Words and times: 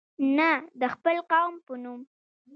نه 0.37 0.49
د 0.79 0.83
خپل 0.93 1.15
قوم 1.31 1.53
په 1.65 1.73
نوم. 1.83 2.01